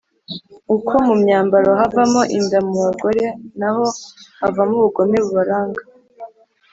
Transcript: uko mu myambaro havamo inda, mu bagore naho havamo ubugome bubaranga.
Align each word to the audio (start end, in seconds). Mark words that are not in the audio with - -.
uko 0.75 0.93
mu 1.07 1.13
myambaro 1.21 1.69
havamo 1.79 2.21
inda, 2.37 2.57
mu 2.69 2.75
bagore 2.85 3.23
naho 3.59 3.85
havamo 4.41 4.73
ubugome 4.79 5.17
bubaranga. 5.25 5.81